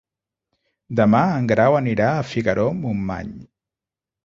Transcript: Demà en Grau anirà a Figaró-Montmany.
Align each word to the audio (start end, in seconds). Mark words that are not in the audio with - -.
Demà 0.99 1.21
en 1.41 1.51
Grau 1.51 1.77
anirà 1.81 2.09
a 2.15 2.25
Figaró-Montmany. 2.31 3.31